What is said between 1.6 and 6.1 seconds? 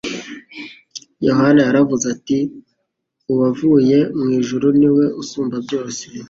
yaravuze ati: “uwavuye mu ijuru niwe usumba byose,